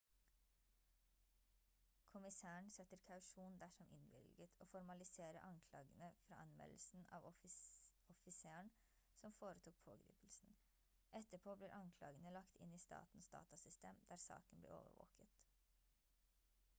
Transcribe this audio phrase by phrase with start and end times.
[2.13, 8.73] kommissæren setter kausjon dersom innvilget og formaliserer anklagene fra anmeldelsen av offiseren
[9.19, 10.57] som foretok pågripelsen
[11.23, 15.41] etterpå blir anklagene lagt inn i statens datasystem der saken blir overvåket